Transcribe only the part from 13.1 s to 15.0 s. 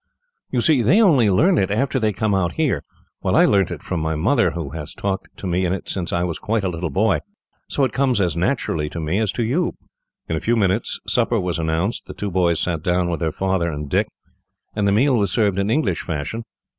with their father and Dick, and the